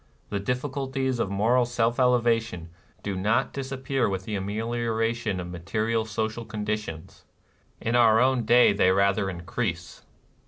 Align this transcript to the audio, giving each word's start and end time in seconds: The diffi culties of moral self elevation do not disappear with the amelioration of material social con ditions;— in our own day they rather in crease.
The 0.31 0.39
diffi 0.39 0.71
culties 0.71 1.19
of 1.19 1.29
moral 1.29 1.63
self 1.63 1.99
elevation 1.99 2.69
do 3.03 3.15
not 3.15 3.53
disappear 3.53 4.09
with 4.09 4.25
the 4.25 4.33
amelioration 4.33 5.39
of 5.39 5.51
material 5.51 6.05
social 6.05 6.43
con 6.43 6.65
ditions;— 6.65 7.21
in 7.79 7.95
our 7.95 8.19
own 8.19 8.43
day 8.43 8.73
they 8.73 8.89
rather 8.89 9.29
in 9.29 9.41
crease. 9.41 10.01